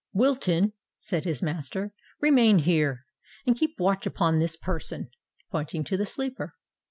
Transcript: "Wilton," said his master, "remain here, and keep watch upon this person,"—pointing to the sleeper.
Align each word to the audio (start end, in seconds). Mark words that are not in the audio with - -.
"Wilton," 0.13 0.73
said 0.97 1.25
his 1.25 1.43
master, 1.43 1.93
"remain 2.19 2.57
here, 2.57 3.05
and 3.45 3.55
keep 3.55 3.79
watch 3.79 4.07
upon 4.07 4.39
this 4.39 4.55
person,"—pointing 4.57 5.83
to 5.83 5.95
the 5.95 6.07
sleeper. 6.07 6.55